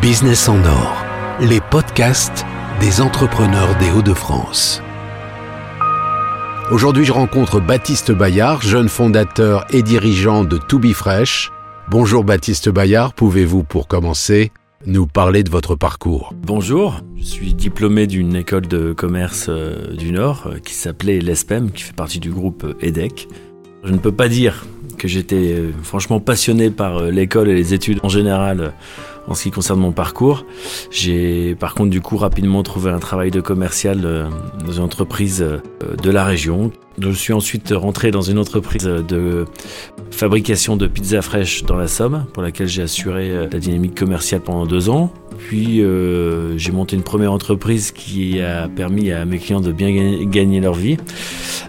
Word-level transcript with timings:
Business 0.00 0.48
en 0.48 0.62
or, 0.64 1.04
les 1.40 1.60
podcasts 1.60 2.44
des 2.80 3.00
entrepreneurs 3.00 3.76
des 3.78 3.90
Hauts-de-France. 3.90 4.82
Aujourd'hui, 6.70 7.04
je 7.04 7.12
rencontre 7.12 7.60
Baptiste 7.60 8.12
Bayard, 8.12 8.62
jeune 8.62 8.88
fondateur 8.88 9.64
et 9.70 9.82
dirigeant 9.82 10.44
de 10.44 10.58
To 10.58 10.78
Be 10.78 10.92
Fresh. 10.92 11.50
Bonjour 11.90 12.24
Baptiste 12.24 12.68
Bayard, 12.68 13.14
pouvez-vous 13.14 13.62
pour 13.62 13.88
commencer 13.88 14.52
nous 14.86 15.06
parler 15.06 15.44
de 15.44 15.50
votre 15.50 15.76
parcours? 15.76 16.34
Bonjour, 16.36 17.00
je 17.16 17.24
suis 17.24 17.54
diplômé 17.54 18.06
d'une 18.06 18.34
école 18.34 18.66
de 18.66 18.92
commerce 18.92 19.46
euh, 19.48 19.94
du 19.94 20.12
Nord 20.12 20.44
euh, 20.46 20.58
qui 20.58 20.74
s'appelait 20.74 21.20
l'ESPEM, 21.20 21.70
qui 21.70 21.84
fait 21.84 21.94
partie 21.94 22.18
du 22.18 22.30
groupe 22.30 22.66
EDEC. 22.80 23.28
Je 23.84 23.92
ne 23.92 23.98
peux 23.98 24.12
pas 24.12 24.28
dire 24.28 24.66
que 24.98 25.08
j'étais 25.08 25.54
euh, 25.54 25.70
franchement 25.82 26.20
passionné 26.20 26.70
par 26.70 27.02
l'école 27.02 27.48
et 27.48 27.54
les 27.54 27.74
études 27.74 28.00
en 28.02 28.08
général 28.08 28.72
en 29.28 29.34
ce 29.34 29.44
qui 29.44 29.50
concerne 29.50 29.80
mon 29.80 29.92
parcours. 29.92 30.44
J'ai 30.90 31.54
par 31.54 31.74
contre 31.74 31.90
du 31.90 32.00
coup 32.00 32.16
rapidement 32.16 32.62
trouvé 32.62 32.90
un 32.90 32.98
travail 32.98 33.30
de 33.30 33.40
commercial 33.40 34.00
euh, 34.04 34.28
dans 34.64 34.72
une 34.72 34.82
entreprise 34.82 35.42
euh, 35.42 35.60
de 36.02 36.10
la 36.10 36.24
région. 36.24 36.72
Je 36.98 37.10
suis 37.10 37.32
ensuite 37.32 37.72
rentré 37.74 38.10
dans 38.10 38.22
une 38.22 38.38
entreprise 38.38 38.84
de 38.84 39.44
fabrication 40.10 40.76
de 40.76 40.86
pizza 40.86 41.22
fraîche 41.22 41.64
dans 41.64 41.76
la 41.76 41.88
Somme, 41.88 42.26
pour 42.32 42.42
laquelle 42.42 42.68
j'ai 42.68 42.82
assuré 42.82 43.30
euh, 43.30 43.48
la 43.50 43.58
dynamique 43.58 43.98
commerciale 43.98 44.40
pendant 44.40 44.66
deux 44.66 44.88
ans. 44.88 45.12
Puis 45.38 45.82
j'ai 46.56 46.72
monté 46.72 46.94
une 46.94 47.02
première 47.02 47.32
entreprise 47.32 47.90
qui 47.90 48.40
a 48.40 48.68
permis 48.68 49.10
à 49.10 49.24
mes 49.24 49.38
clients 49.38 49.60
de 49.60 49.72
bien 49.72 49.90
gagner 50.24 50.60
leur 50.60 50.74
vie 50.74 50.98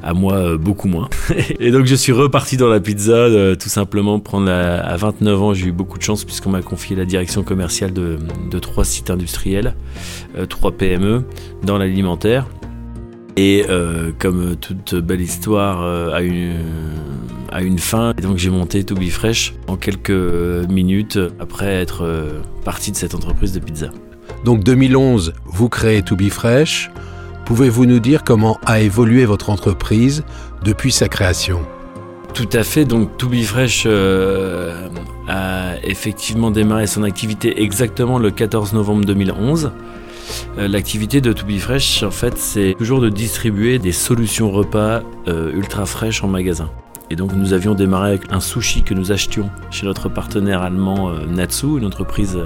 à 0.04 0.14
moi 0.14 0.34
euh, 0.36 0.58
beaucoup 0.58 0.88
moins. 0.88 1.10
et 1.60 1.72
donc 1.72 1.86
je 1.86 1.96
suis 1.96 2.12
reparti 2.12 2.58
dans 2.58 2.68
la 2.68 2.80
pizza, 2.80 3.14
euh, 3.14 3.56
tout 3.56 3.70
simplement 3.70 4.22
à 4.48 4.98
29 4.98 5.42
ans, 5.42 5.54
j'ai 5.54 5.68
eu 5.68 5.72
beaucoup 5.72 5.98
de 5.98 6.04
chance 6.04 6.26
puisqu'on 6.26 6.50
m'a 6.50 6.62
confié 6.62 6.96
la 6.96 7.06
direction 7.06 7.44
commerciale 7.44 7.94
de, 7.94 8.20
trois 8.60 8.86
sites 8.86 9.10
industriels, 9.10 9.76
euh, 10.38 10.46
trois 10.46 10.72
PME 10.72 11.24
dans 11.64 11.78
l'alimentaire. 11.78 12.48
Et 13.36 13.66
comme 14.20 14.56
toute 14.58 14.96
belle 14.96 15.22
histoire 15.22 16.14
a 16.14 16.22
une, 16.22 16.54
a 17.52 17.64
une 17.64 17.80
fin, 17.80 18.14
et 18.18 18.22
donc 18.22 18.38
j'ai 18.38 18.52
monté 18.52 18.84
To 18.84 18.96
Be 18.96 19.10
Fresh 19.10 19.56
en 19.68 19.76
quelques 19.76 20.12
minutes 20.70 21.20
après 21.40 21.68
être 21.68 22.06
parti 22.64 22.92
de 22.92 22.96
cette 22.96 23.16
entreprise 23.16 23.52
de 23.54 23.60
pizza. 23.60 23.88
Donc 24.46 24.64
2011, 24.64 25.34
vous 25.46 25.70
créez 25.70 26.04
To 26.04 26.16
Be 26.16 26.30
Fresh. 26.30 26.92
Pouvez-vous 27.46 27.86
nous 27.86 28.00
dire 28.00 28.24
comment 28.24 28.58
a 28.66 28.80
évolué 28.80 29.26
votre 29.26 29.50
entreprise 29.50 30.24
depuis 30.64 30.92
sa 30.92 31.10
création? 31.10 31.60
Tout 32.34 32.50
à 32.54 32.64
fait. 32.64 32.86
Donc, 32.86 33.18
To 33.18 33.28
Be 33.28 33.44
Fresh 33.44 33.84
euh, 33.86 34.88
a 35.28 35.76
effectivement 35.84 36.52
démarré 36.52 36.88
son 36.88 37.04
activité 37.04 37.62
exactement 37.62 38.18
le 38.18 38.32
14 38.32 38.74
novembre 38.74 39.06
2011. 39.06 39.72
Euh, 40.58 40.68
l'activité 40.68 41.22
de 41.22 41.34
To 41.34 41.46
Be 41.46 41.58
Fresh, 41.58 42.04
en 42.04 42.12
fait, 42.12 42.38
c'est 42.38 42.76
toujours 42.78 43.02
de 43.02 43.10
distribuer 43.10 43.80
des 43.80 43.92
solutions 43.92 44.52
repas 44.52 45.02
euh, 45.28 45.52
ultra 45.54 45.86
fraîches 45.86 46.24
en 46.24 46.28
magasin. 46.28 46.70
Et 47.10 47.16
donc, 47.16 47.34
nous 47.34 47.54
avions 47.54 47.76
démarré 47.76 48.10
avec 48.10 48.32
un 48.32 48.40
sushi 48.40 48.84
que 48.84 48.94
nous 48.94 49.12
achetions 49.12 49.50
chez 49.72 49.86
notre 49.86 50.10
partenaire 50.10 50.62
allemand 50.62 51.12
Natsu, 51.28 51.78
une 51.78 51.86
entreprise 51.86 52.40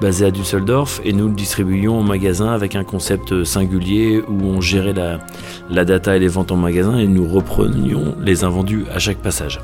basé 0.00 0.26
à 0.26 0.30
Düsseldorf 0.30 1.00
et 1.04 1.12
nous 1.12 1.28
le 1.28 1.34
distribuions 1.34 1.98
en 1.98 2.02
magasin 2.02 2.52
avec 2.52 2.76
un 2.76 2.84
concept 2.84 3.42
singulier 3.42 4.22
où 4.28 4.44
on 4.44 4.60
gérait 4.60 4.92
la, 4.92 5.18
la 5.70 5.84
data 5.84 6.16
et 6.16 6.20
les 6.20 6.28
ventes 6.28 6.52
en 6.52 6.56
magasin 6.56 6.98
et 6.98 7.06
nous 7.06 7.26
reprenions 7.26 8.14
les 8.20 8.44
invendus 8.44 8.84
à 8.94 8.98
chaque 8.98 9.18
passage. 9.18 9.60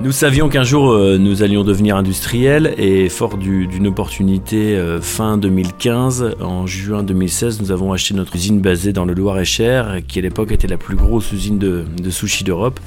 Nous 0.00 0.12
savions 0.12 0.48
qu'un 0.48 0.62
jour 0.62 0.92
euh, 0.92 1.18
nous 1.18 1.42
allions 1.42 1.64
devenir 1.64 1.96
industriels 1.96 2.72
et 2.78 3.08
fort 3.08 3.36
d'une 3.36 3.88
opportunité 3.88 4.76
euh, 4.76 5.00
fin 5.00 5.36
2015, 5.36 6.36
en 6.40 6.68
juin 6.68 7.02
2016, 7.02 7.60
nous 7.60 7.72
avons 7.72 7.92
acheté 7.92 8.14
notre 8.14 8.36
usine 8.36 8.60
basée 8.60 8.92
dans 8.92 9.04
le 9.04 9.12
Loir-et-Cher 9.12 10.02
qui 10.06 10.20
à 10.20 10.22
l'époque 10.22 10.52
était 10.52 10.68
la 10.68 10.76
plus 10.76 10.94
grosse 10.94 11.32
usine 11.32 11.58
de, 11.58 12.10
sushi 12.10 12.44
d'Europe 12.44 12.78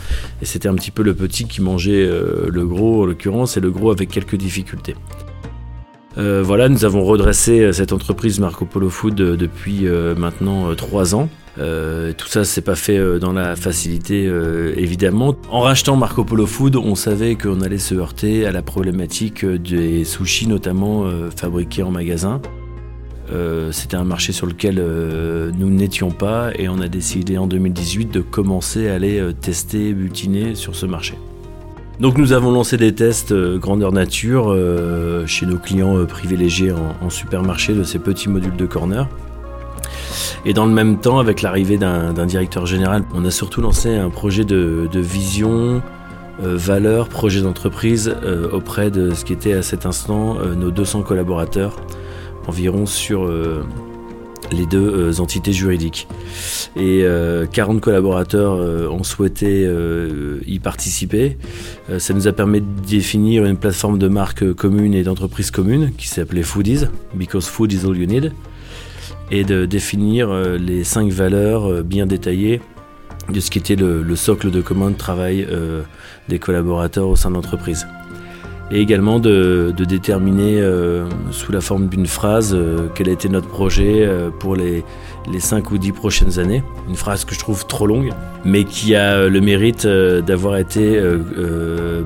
et 0.42 0.46
c'était 0.46 0.70
un 0.70 0.74
petit 0.74 0.90
peu 0.90 1.04
le 1.04 1.14
petit 1.14 1.44
qui 1.44 1.62
mangeait 1.62 2.08
euh, 2.08 2.48
le 2.50 2.66
gros 2.66 3.04
en 3.04 3.06
l'occurrence 3.06 3.58
et 3.58 3.60
le 3.60 3.72
gros 3.72 3.92
avec 3.92 4.10
quelques 4.10 4.38
difficultés. 4.38 4.96
Voilà, 6.16 6.70
nous 6.70 6.86
avons 6.86 7.04
redressé 7.04 7.72
cette 7.74 7.94
entreprise 7.94 8.40
Marco 8.40 8.66
Polo 8.66 8.90
Food 8.90 9.16
depuis 9.16 9.86
maintenant 10.18 10.76
trois 10.76 11.16
ans. 11.16 11.30
Tout 11.58 12.28
ça 12.28 12.44
s'est 12.44 12.62
pas 12.62 12.76
fait 12.76 13.20
dans 13.20 13.34
la 13.34 13.56
facilité 13.56 14.24
évidemment. 14.76 15.36
En 15.50 15.62
rachetant 15.62 15.96
Marco 15.96 16.24
Polo 16.24 16.46
Food, 16.46 16.76
on 16.76 16.96
savait 16.96 17.36
qu'on 17.36 17.62
allait 17.62 17.78
se 17.78 17.96
heurter 17.96 18.46
à 18.46 18.52
la 18.52 18.62
problématique 18.62 19.46
des 19.46 20.06
sushis 20.06 20.48
notamment 20.48 21.06
fabriqués 21.36 21.84
en 21.84 21.92
magasin. 21.92 22.42
C'était 23.72 23.98
un 23.98 24.04
marché 24.04 24.32
sur 24.32 24.48
lequel 24.48 24.76
nous 25.58 25.70
n'étions 25.70 26.12
pas 26.12 26.52
et 26.58 26.70
on 26.70 26.80
a 26.80 26.88
décidé 26.88 27.38
en 27.38 27.48
2018 27.48 28.14
de 28.14 28.22
commencer 28.22 28.90
à 28.90 28.96
aller 28.96 29.22
tester, 29.42 29.94
butiner 29.94 30.56
sur 30.56 30.76
ce 30.76 30.86
marché. 30.86 31.16
Donc 32.02 32.18
nous 32.18 32.34
avons 32.34 32.50
lancé 32.50 32.78
des 32.78 32.96
tests 32.96 33.32
euh, 33.32 33.60
grandeur 33.60 33.92
nature 33.92 34.46
euh, 34.48 35.28
chez 35.28 35.46
nos 35.46 35.60
clients 35.60 35.96
euh, 35.98 36.06
privilégiés 36.06 36.72
en, 36.72 37.12
supermarché 37.12 37.76
de 37.76 37.84
ces 37.84 38.00
petits 38.00 38.28
modules 38.28 38.56
de 38.56 38.66
corner. 38.66 39.08
Et 40.46 40.54
dans 40.54 40.66
le 40.66 40.74
même 40.74 41.00
temps, 41.00 41.20
avec 41.20 41.42
l'arrivée 41.42 41.78
d'un 41.78 42.26
directeur 42.26 42.66
général, 42.66 43.04
on 43.14 43.26
a 43.26 43.32
surtout 43.32 43.62
lancé 43.62 43.96
un 43.96 44.10
projet 44.10 44.44
de, 44.44 44.90
vision, 44.94 45.82
valeur, 46.40 47.10
projet 47.10 47.42
d'entreprise 47.42 48.16
auprès 48.52 48.90
de 48.90 49.14
ce 49.14 49.24
qui 49.24 49.34
était 49.34 49.54
à 49.54 49.62
cet 49.62 49.86
instant 49.86 50.38
nos 50.56 50.72
200 50.72 51.04
collaborateurs 51.04 51.76
environ 52.48 52.88
sur 52.88 53.30
les 54.52 54.66
deux 54.66 54.80
euh, 54.80 55.22
entités 55.22 55.54
juridiques. 55.54 56.08
Et 56.76 57.04
40 57.52 57.78
euh, 57.78 57.80
collaborateurs 57.80 58.54
euh, 58.54 58.88
ont 58.90 59.04
souhaité 59.04 59.68
y 60.46 60.60
participer. 60.60 61.38
ça 61.98 62.14
nous 62.14 62.28
a 62.28 62.32
permis 62.32 62.62
de 62.62 62.82
définir 62.88 63.46
une 63.46 63.58
plateforme 63.58 63.98
de 63.98 64.08
marque 64.08 64.54
commune 64.54 64.94
et 64.94 65.04
d'entreprise 65.04 65.52
commune 65.52 65.92
qui 65.98 66.08
s'appelait 66.08 66.44
Foodies, 66.44 66.86
because 67.16 67.48
food 67.48 67.72
is 67.74 67.86
all 67.86 67.98
you 67.98 68.06
need, 68.06 68.32
et 69.32 69.44
de 69.44 69.66
définir 69.66 70.34
les 70.34 70.84
cinq 70.84 71.10
valeurs 71.10 71.84
bien 71.84 72.06
détaillées 72.06 72.62
de 73.30 73.40
ce 73.40 73.50
qui 73.50 73.60
était 73.60 73.76
le, 73.76 74.16
socle 74.16 74.52
de 74.52 74.62
commun 74.62 74.92
de 74.92 74.98
travail 74.98 75.48
des 76.28 76.38
collaborateurs 76.38 77.08
au 77.08 77.16
sein 77.16 77.30
de 77.30 77.36
l'entreprise. 77.36 77.88
Et 78.72 78.80
également 78.80 79.20
de, 79.20 79.74
déterminer 79.78 80.62
euh, 80.62 81.06
sous 81.32 81.52
la 81.52 81.60
forme 81.60 81.88
d'une 81.88 82.08
phrase 82.08 82.54
euh, 82.54 82.88
quel 82.96 83.10
était 83.10 83.28
notre 83.28 83.50
projet 83.50 84.06
euh, 84.06 84.30
pour 84.30 84.56
les, 84.56 84.86
les 85.32 85.40
5 85.40 85.72
ou 85.72 85.78
10 85.78 85.92
prochaines 85.92 86.40
années. 86.40 86.64
Une 86.88 86.96
phrase 86.96 87.26
que 87.26 87.34
je 87.34 87.40
trouve 87.40 87.66
trop 87.66 87.88
longue, 87.88 88.12
mais 88.46 88.64
qui 88.64 88.96
a 88.96 89.28
le 89.28 89.42
mérite 89.42 89.86
d'avoir 89.86 90.58
été 90.58 91.02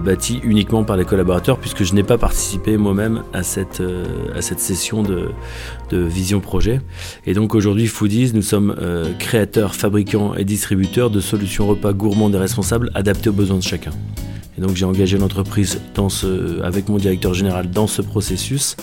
bâtie 0.04 0.40
uniquement 0.44 0.84
par 0.84 0.98
les 0.98 1.06
collaborateurs, 1.06 1.58
puisque 1.58 1.84
je 1.84 1.94
n'ai 1.94 2.04
pas 2.04 2.18
participé 2.18 2.78
moi-même 2.78 3.24
à 3.34 3.44
cette, 3.44 3.82
à 4.36 4.42
cette 4.42 4.60
session 4.60 5.04
de, 5.04 5.30
de 5.90 5.98
vision 5.98 6.40
projet. 6.40 6.82
Et 7.26 7.34
donc 7.34 7.56
aujourd'hui, 7.56 7.88
Foodies, 7.88 8.32
nous 8.34 8.42
sommes 8.42 8.76
créateurs, 9.20 9.76
fabricants 9.76 10.36
et 10.36 10.44
distributeurs 10.44 11.10
de 11.10 11.20
solutions 11.20 11.68
repas 11.68 11.94
gourmandes 11.94 12.36
et 12.36 12.40
responsables 12.40 12.92
adaptées 12.96 13.30
aux 13.30 13.34
besoins 13.34 13.58
de 13.58 13.64
chacun. 13.64 13.92
Et 14.58 14.62
donc 14.62 14.76
j'ai 14.76 14.86
engagé 14.86 15.18
l'entreprise 15.18 15.82
avec 16.64 16.90
mon 16.90 16.98
directeur 16.98 17.34
général 17.34 17.70
dans 17.70 17.88
ce 17.88 18.02
processus 18.02 18.78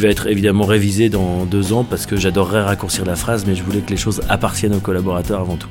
va 0.00 0.08
être 0.08 0.26
évidemment 0.26 0.64
révisé 0.64 1.08
dans 1.08 1.44
deux 1.44 1.72
ans 1.72 1.84
parce 1.84 2.06
que 2.06 2.16
j'adorerais 2.16 2.62
raccourcir 2.62 3.04
la 3.04 3.16
phrase, 3.16 3.44
mais 3.46 3.54
je 3.54 3.62
voulais 3.62 3.80
que 3.80 3.90
les 3.90 3.96
choses 3.96 4.20
appartiennent 4.28 4.74
aux 4.74 4.80
collaborateurs 4.80 5.40
avant 5.40 5.56
tout. 5.56 5.68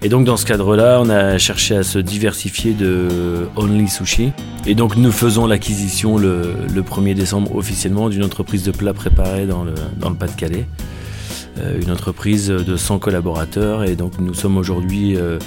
Et 0.00 0.08
donc 0.08 0.24
dans 0.24 0.36
ce 0.36 0.46
cadre-là, 0.46 1.00
on 1.02 1.10
a 1.10 1.38
cherché 1.38 1.74
à 1.74 1.82
se 1.82 1.98
diversifier 1.98 2.72
de 2.72 3.48
Only 3.56 3.88
Sushi. 3.88 4.30
Et 4.66 4.74
donc 4.76 4.96
nous 4.96 5.10
faisons 5.10 5.46
l'acquisition 5.46 6.18
le, 6.18 6.54
1er 6.74 7.14
décembre 7.14 7.56
officiellement 7.56 8.08
d'une 8.08 8.24
entreprise 8.24 8.62
de 8.62 8.70
plats 8.70 8.94
préparés 8.94 9.46
dans 9.46 9.64
le, 9.64 9.74
dans 9.98 10.10
le 10.10 10.16
Pas-de-Calais. 10.16 10.66
Euh, 11.58 11.80
une 11.80 11.90
entreprise 11.90 12.48
de 12.48 12.76
100 12.76 13.00
collaborateurs 13.00 13.82
et 13.82 13.96
donc 13.96 14.12
nous 14.20 14.34
sommes 14.34 14.56
aujourd'hui 14.56 15.16
euh, 15.16 15.38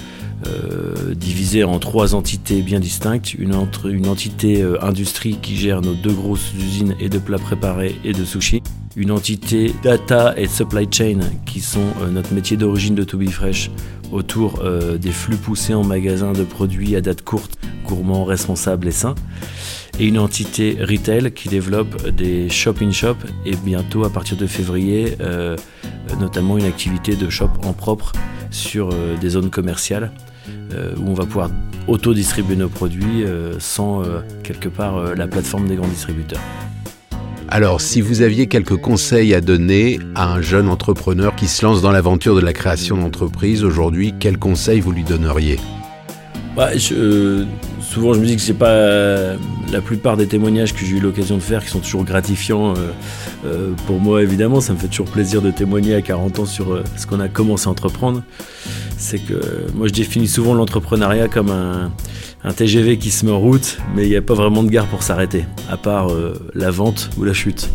euh, 0.48 1.14
divisé 1.14 1.64
en 1.64 1.78
trois 1.78 2.16
entités 2.16 2.64
bien 2.64 2.80
distinctes. 2.80 3.36
Une, 3.36 3.56
une 3.86 4.08
entité 4.08 4.62
euh, 4.64 4.84
industrie 4.84 5.38
qui 5.40 5.56
gère 5.56 5.82
nos 5.82 5.94
deux 5.94 6.14
grosses 6.14 6.54
usines 6.56 6.96
et 7.00 7.10
de 7.10 7.20
plats 7.20 7.38
préparés 7.38 7.96
et 8.04 8.14
de 8.14 8.26
sushi. 8.26 8.64
Une 8.96 9.12
entité 9.12 9.72
data 9.84 10.34
et 10.38 10.48
supply 10.48 10.88
chain 10.92 11.20
qui 11.46 11.60
sont 11.60 11.80
euh, 12.02 12.10
notre 12.10 12.34
métier 12.34 12.58
d'origine 12.58 12.96
de 12.96 13.04
To 13.04 13.20
Be 13.20 13.30
Fresh 13.30 13.70
autour 14.12 14.62
des 15.00 15.12
flux 15.12 15.38
poussés 15.38 15.74
en 15.74 15.86
magasin 15.86 16.34
de 16.34 16.44
produits 16.44 16.98
à 16.98 17.02
date 17.02 17.22
courte, 17.22 17.58
gourmands, 17.86 18.26
responsables 18.26 18.90
et 18.90 18.92
sains. 18.92 19.16
Et 20.02 20.06
une 20.06 20.20
entité 20.20 20.78
retail 20.82 21.32
qui 21.32 21.48
développe 21.48 22.10
des 22.10 22.50
shop-in-shop 22.50 23.16
et 23.46 23.56
bientôt 23.56 24.04
à 24.04 24.10
partir 24.10 24.36
de 24.36 24.48
février 24.48 25.16
notamment 26.20 26.58
une 26.58 26.66
activité 26.66 27.16
de 27.16 27.30
shop 27.30 27.52
en 27.64 27.72
propre 27.72 28.12
sur 28.50 28.90
des 29.22 29.30
zones 29.30 29.50
commerciales 29.50 30.12
où 30.98 31.10
on 31.10 31.14
va 31.14 31.26
pouvoir 31.26 31.50
auto-distribuer 31.88 32.56
nos 32.56 32.70
produits 32.70 33.26
sans 33.60 34.04
quelque 34.44 34.70
part 34.70 35.16
la 35.16 35.28
plateforme 35.28 35.68
des 35.68 35.76
grands 35.76 35.88
distributeurs. 35.88 36.42
Alors, 37.54 37.82
si 37.82 38.00
vous 38.00 38.22
aviez 38.22 38.48
quelques 38.48 38.78
conseils 38.78 39.34
à 39.34 39.42
donner 39.42 40.00
à 40.16 40.32
un 40.32 40.42
jeune 40.42 40.70
entrepreneur 40.70 41.36
qui 41.36 41.48
se 41.48 41.66
lance 41.66 41.82
dans 41.82 41.92
l'aventure 41.92 42.34
de 42.34 42.40
la 42.40 42.54
création 42.54 42.96
d'entreprise 42.96 43.66
aujourd'hui, 43.66 44.14
quels 44.18 44.38
conseils 44.38 44.80
vous 44.80 44.94
lui 44.94 45.04
donneriez? 45.04 45.60
Bah, 46.56 46.70
euh, 46.94 47.44
Souvent, 47.82 48.14
je 48.14 48.22
me 48.22 48.26
dis 48.26 48.38
que 48.38 48.42
c'est 48.42 48.54
pas 48.54 48.70
euh, 48.70 49.36
la 49.70 49.82
plupart 49.82 50.16
des 50.16 50.28
témoignages 50.28 50.74
que 50.74 50.86
j'ai 50.86 50.96
eu 50.96 51.00
l'occasion 51.02 51.36
de 51.36 51.42
faire 51.42 51.62
qui 51.62 51.72
sont 51.72 51.82
toujours 51.82 52.06
gratifiants. 52.06 52.74
Euh, 53.46 53.72
pour 53.86 54.00
moi, 54.00 54.24
évidemment, 54.24 54.62
ça 54.62 54.72
me 54.72 54.78
fait 54.78 54.88
toujours 54.88 55.10
plaisir 55.10 55.42
de 55.42 55.52
témoigner 55.52 55.94
à 55.94 56.02
40 56.02 56.40
ans 56.40 56.46
sur 56.46 56.82
ce 56.96 57.06
qu'on 57.06 57.20
a 57.20 57.28
commencé 57.28 57.68
à 57.68 57.72
entreprendre. 57.72 58.24
C'est 59.02 59.18
que 59.18 59.34
moi, 59.74 59.88
je 59.88 59.94
définis 59.94 60.28
souvent 60.28 60.54
l'entrepreneuriat 60.54 61.28
comme 61.28 61.50
un, 61.50 62.54
TGV 62.54 62.98
qui 62.98 63.10
se 63.10 63.26
met 63.26 63.32
en 63.32 63.40
route, 63.40 63.80
mais 63.96 64.04
il 64.04 64.10
n'y 64.10 64.16
a 64.16 64.22
pas 64.22 64.36
vraiment 64.36 64.62
de 64.62 64.70
gare 64.70 64.86
pour 64.86 65.02
s'arrêter, 65.02 65.44
à 65.70 65.76
part 65.76 66.12
euh, 66.12 66.34
la 66.54 66.70
vente 66.70 67.10
ou 67.18 67.24
la 67.24 67.34
chute. 67.34 67.68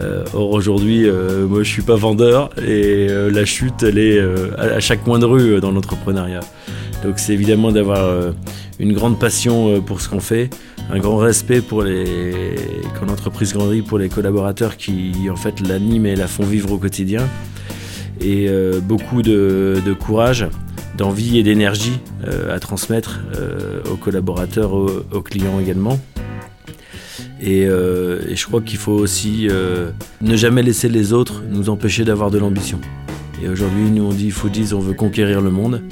Euh, 0.00 0.24
or 0.32 0.52
aujourd'hui, 0.52 1.08
euh, 1.08 1.48
moi 1.48 1.64
je 1.64 1.68
suis 1.68 1.82
pas 1.82 1.96
vendeur 1.96 2.50
et 2.64 3.08
la 3.08 3.44
chute, 3.44 3.82
elle 3.82 3.98
est 3.98 4.20
à, 4.56 4.78
chaque 4.78 5.02
coin 5.02 5.18
de 5.18 5.26
rue 5.26 5.60
dans 5.60 5.72
l'entrepreneuriat. 5.72 6.40
Donc 7.02 7.18
c'est 7.18 7.32
évidemment 7.32 7.72
d'avoir 7.72 8.32
une 8.78 8.92
grande 8.92 9.18
passion 9.18 9.80
pour 9.82 10.00
ce 10.00 10.08
qu'on 10.08 10.20
fait, 10.20 10.48
un 10.92 11.00
grand 11.00 11.16
respect 11.16 11.60
pour 11.60 11.82
les 11.82 12.54
quand 12.98 13.06
l'entreprise 13.06 13.52
grandit 13.52 13.82
pour 13.82 13.98
les 13.98 14.08
collaborateurs 14.08 14.76
qui 14.76 15.12
en 15.28 15.36
fait 15.36 15.60
l'animent 15.60 16.06
et 16.06 16.14
la 16.14 16.28
font 16.28 16.44
vivre 16.44 16.70
au 16.70 16.78
quotidien, 16.78 17.28
et 18.20 18.48
beaucoup 18.82 19.22
de 19.22 19.94
courage 19.98 20.46
d'envie 20.96 21.38
et 21.38 21.42
d'énergie 21.42 21.98
euh, 22.26 22.54
à 22.54 22.60
transmettre 22.60 23.20
euh, 23.36 23.80
aux 23.90 23.96
collaborateurs, 23.96 24.74
aux, 24.74 25.22
clients 25.22 25.58
également. 25.60 25.98
Euh, 27.44 28.20
et, 28.28 28.36
je 28.36 28.46
crois 28.46 28.60
qu'il 28.60 28.78
faut 28.78 28.92
aussi 28.92 29.48
ne 30.20 30.36
jamais 30.36 30.62
laisser 30.62 30.88
les 30.88 31.12
autres 31.12 31.42
nous 31.48 31.70
empêcher 31.70 32.04
d'avoir 32.04 32.30
de 32.30 32.38
l'ambition. 32.38 32.80
Et 33.42 33.48
aujourd'hui, 33.48 33.90
nous 33.90 34.04
on 34.04 34.12
dit, 34.12 34.32
dire, 34.52 34.78
on 34.78 34.80
veut 34.80 34.94
conquérir 34.94 35.40
le 35.40 35.50
monde. 35.50 35.82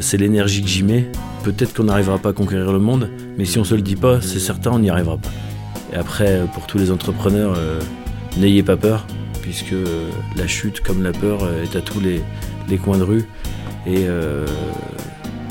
c'est 0.00 0.16
l'énergie 0.16 0.62
que 0.62 0.68
j'y 0.68 0.84
mets. 0.84 1.10
Peut-être 1.42 1.74
qu'on 1.74 1.84
n'arrivera 1.84 2.18
pas 2.18 2.30
à 2.30 2.32
conquérir 2.32 2.72
le 2.72 2.78
monde, 2.78 3.08
mais 3.38 3.44
si 3.44 3.58
on 3.58 3.64
se 3.64 3.74
le 3.74 3.82
dit 3.82 3.96
pas, 3.96 4.20
c'est 4.20 4.38
certain, 4.38 4.72
on 4.72 4.78
n'y 4.78 4.90
arrivera 4.90 5.16
pas. 5.16 5.30
Et 5.92 5.96
après, 5.96 6.42
pour 6.54 6.66
tous 6.66 6.78
les 6.78 6.90
entrepreneurs, 6.90 7.56
n'ayez 8.36 8.62
pas 8.62 8.76
peur, 8.76 9.06
puisque 9.46 9.76
la 10.34 10.48
chute, 10.48 10.80
comme 10.80 11.04
la 11.04 11.12
peur, 11.12 11.48
est 11.62 11.76
à 11.76 11.80
tous 11.80 12.00
les 12.00 12.78
coins 12.78 12.98
de 12.98 13.04
rue. 13.04 13.24
Et 13.86 14.06
euh, 14.08 14.44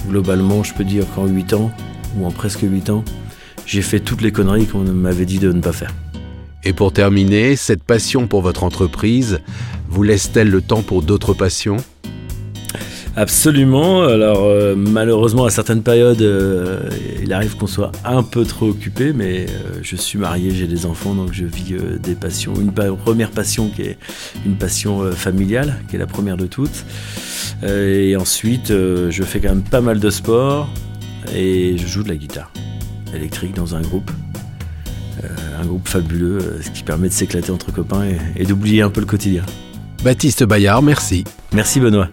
globalement, 0.09 0.63
je 0.63 0.73
peux 0.73 0.83
dire 0.83 1.05
qu'en 1.15 1.25
8 1.25 1.53
ans, 1.53 1.71
ou 2.17 2.25
en 2.25 2.31
presque 2.31 2.63
8 2.63 2.89
ans, 2.89 3.05
j'ai 3.65 3.81
fait 3.81 4.01
toutes 4.01 4.21
les 4.21 4.33
conneries 4.33 4.67
qu'on 4.67 4.79
m'avait 4.79 5.25
dit 5.25 5.39
de 5.39 5.53
ne 5.53 5.61
pas 5.61 5.71
faire. 5.71 5.93
Et 6.65 6.73
pour 6.73 6.91
terminer, 6.91 7.55
cette 7.55 7.83
passion 7.83 8.27
pour 8.27 8.41
votre 8.41 8.65
entreprise 8.65 9.39
vous 9.87 10.03
laisse-t-elle 10.03 10.49
le 10.49 10.61
temps 10.61 10.81
pour 10.81 11.03
d'autres 11.03 11.33
passions? 11.33 11.77
Absolument. 13.17 14.03
Alors 14.03 14.43
euh, 14.43 14.75
malheureusement 14.75 15.45
à 15.45 15.49
certaines 15.49 15.83
périodes, 15.83 16.21
euh, 16.21 16.89
il 17.23 17.31
arrive 17.31 17.55
qu'on 17.55 17.67
soit 17.67 17.91
un 18.03 18.23
peu 18.23 18.43
trop 18.43 18.67
occupé, 18.67 19.13
mais 19.13 19.45
euh, 19.45 19.79
je 19.81 19.95
suis 19.95 20.19
marié, 20.19 20.51
j'ai 20.51 20.67
des 20.67 20.85
enfants, 20.85 21.15
donc 21.15 21.31
je 21.31 21.45
vis 21.45 21.75
des 21.99 22.15
passions. 22.15 22.53
Une 22.55 22.73
première 22.73 23.31
passion 23.31 23.69
qui 23.69 23.83
est 23.83 23.97
une 24.45 24.55
passion 24.55 25.11
familiale, 25.11 25.81
qui 25.89 25.95
est 25.95 25.99
la 25.99 26.07
première 26.07 26.37
de 26.37 26.45
toutes. 26.45 26.83
et 27.63 28.15
ensuite, 28.17 28.67
je 28.69 29.23
fais 29.23 29.39
quand 29.39 29.49
même 29.49 29.63
pas 29.63 29.81
mal 29.81 29.99
de 29.99 30.09
sport 30.09 30.69
et 31.33 31.77
je 31.77 31.87
joue 31.87 32.03
de 32.03 32.09
la 32.09 32.15
guitare 32.15 32.51
électrique 33.13 33.55
dans 33.55 33.75
un 33.75 33.81
groupe. 33.81 34.11
un 35.23 35.65
groupe 35.65 35.87
fabuleux, 35.87 36.59
ce 36.61 36.69
qui 36.69 36.83
permet 36.83 37.07
de 37.07 37.13
s'éclater 37.13 37.51
entre 37.51 37.71
copains 37.71 38.05
et, 38.05 38.17
et 38.35 38.45
d'oublier 38.45 38.81
un 38.81 38.89
peu 38.89 38.99
le 38.99 39.07
quotidien. 39.07 39.43
Baptiste 40.03 40.43
Bayard, 40.43 40.83
merci. 40.83 41.23
Merci 41.53 41.79
Benoît. 41.79 42.09